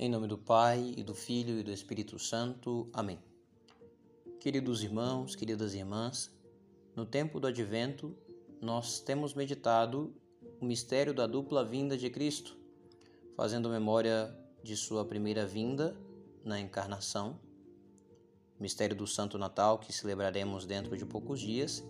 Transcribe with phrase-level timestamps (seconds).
[0.00, 2.88] Em nome do Pai, e do Filho e do Espírito Santo.
[2.92, 3.18] Amém.
[4.38, 6.30] Queridos irmãos, queridas irmãs,
[6.94, 8.16] no tempo do advento,
[8.62, 10.14] nós temos meditado
[10.60, 12.56] o mistério da dupla vinda de Cristo,
[13.34, 14.32] fazendo memória
[14.62, 15.96] de sua primeira vinda
[16.44, 17.36] na encarnação,
[18.56, 21.84] mistério do Santo Natal que celebraremos dentro de poucos dias,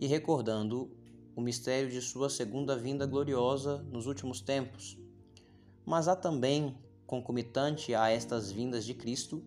[0.00, 0.90] e recordando
[1.36, 4.98] o mistério de sua segunda vinda gloriosa nos últimos tempos.
[5.84, 6.74] Mas há também
[7.06, 9.42] concomitante a estas vindas de Cristo,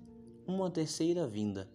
[0.47, 1.69] uma terceira vinda.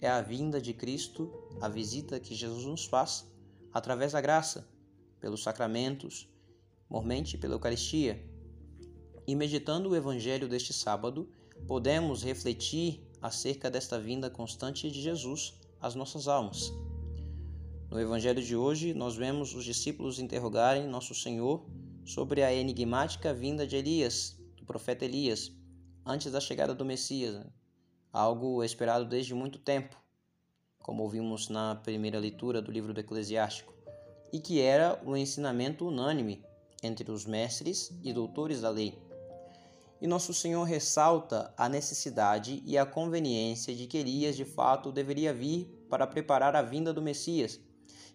[0.00, 3.30] É a vinda de Cristo, a visita que Jesus nos faz
[3.72, 4.68] através da graça,
[5.20, 6.28] pelos sacramentos,
[6.88, 8.24] mormente pela Eucaristia.
[9.26, 11.28] E meditando o Evangelho deste sábado,
[11.66, 16.72] podemos refletir acerca desta vinda constante de Jesus às nossas almas.
[17.90, 21.64] No Evangelho de hoje, nós vemos os discípulos interrogarem Nosso Senhor
[22.04, 25.52] sobre a enigmática vinda de Elias, do profeta Elias,
[26.06, 27.44] antes da chegada do Messias,
[28.10, 29.94] algo esperado desde muito tempo,
[30.82, 33.74] como ouvimos na primeira leitura do livro do Eclesiástico,
[34.32, 36.42] e que era o ensinamento unânime
[36.82, 38.98] entre os mestres e doutores da lei.
[40.00, 45.32] E nosso Senhor ressalta a necessidade e a conveniência de que Elias de fato deveria
[45.34, 47.60] vir para preparar a vinda do Messias,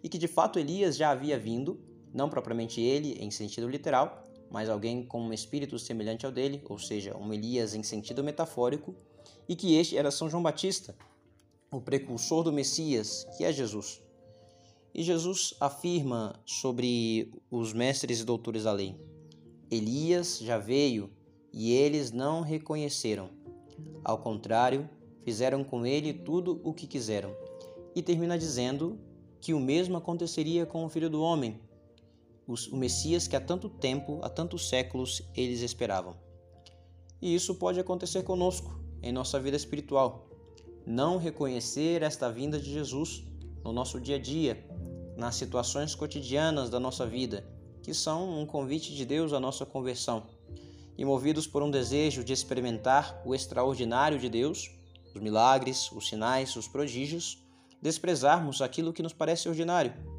[0.03, 1.80] e que de fato Elias já havia vindo,
[2.11, 6.78] não propriamente ele em sentido literal, mas alguém com um espírito semelhante ao dele, ou
[6.78, 8.95] seja, um Elias em sentido metafórico,
[9.47, 10.95] e que este era São João Batista,
[11.72, 14.02] o precursor do Messias, que é Jesus.
[14.94, 18.95] E Jesus afirma sobre os mestres e doutores da lei:
[19.69, 21.11] Elias já veio
[21.53, 23.30] e eles não reconheceram.
[24.03, 24.89] Ao contrário,
[25.23, 27.36] fizeram com ele tudo o que quiseram.
[27.95, 29.00] E termina dizendo
[29.39, 31.59] que o mesmo aconteceria com o filho do homem,
[32.72, 36.16] o Messias que há tanto tempo, há tantos séculos, eles esperavam.
[37.22, 40.28] E isso pode acontecer conosco, em nossa vida espiritual.
[40.83, 43.23] Não reconhecer esta vinda de Jesus
[43.64, 44.66] no nosso dia a dia,
[45.16, 47.47] nas situações cotidianas da nossa vida,
[47.84, 50.23] que são um convite de Deus à nossa conversão.
[50.97, 54.72] E movidos por um desejo de experimentar o extraordinário de Deus,
[55.13, 57.46] os milagres, os sinais, os prodígios,
[57.79, 60.19] desprezarmos aquilo que nos parece ordinário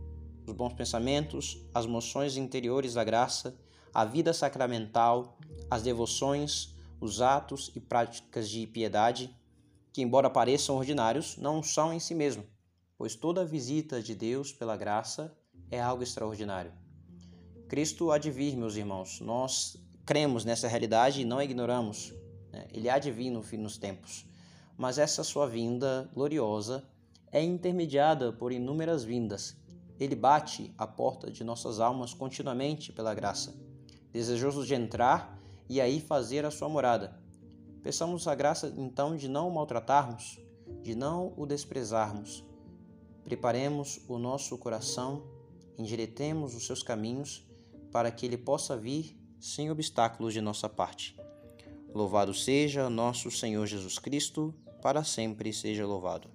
[0.50, 3.54] os bons pensamentos, as moções interiores da graça,
[3.94, 5.38] a vida sacramental,
[5.70, 9.34] as devoções, os atos e práticas de piedade,
[9.92, 12.44] que, embora pareçam ordinários, não são em si mesmo,
[12.98, 15.32] pois toda visita de Deus pela graça
[15.70, 16.72] é algo extraordinário.
[17.68, 19.20] Cristo há de vir, meus irmãos.
[19.20, 22.12] Nós cremos nessa realidade e não ignoramos.
[22.52, 22.66] Né?
[22.72, 24.26] Ele há de vir no fim dos tempos.
[24.76, 26.82] Mas essa sua vinda gloriosa
[27.30, 29.56] é intermediada por inúmeras vindas
[30.00, 33.54] ele bate a porta de nossas almas continuamente pela graça,
[34.10, 35.38] desejoso de entrar
[35.68, 37.20] e aí fazer a sua morada.
[37.82, 40.40] Peçamos a graça então de não o maltratarmos,
[40.82, 42.42] de não o desprezarmos.
[43.24, 45.22] Preparemos o nosso coração,
[45.78, 47.46] endiretemos os seus caminhos
[47.92, 51.16] para que ele possa vir sem obstáculos de nossa parte.
[51.94, 56.30] Louvado seja nosso Senhor Jesus Cristo, para sempre seja louvado.